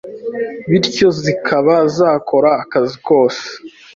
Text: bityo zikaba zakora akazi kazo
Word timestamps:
bityo 0.69 1.07
zikaba 1.23 1.75
zakora 1.97 2.49
akazi 2.63 2.97
kazo 3.07 3.45